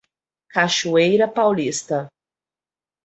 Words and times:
Cachoeira 0.53 1.27
Paulista 1.27 2.09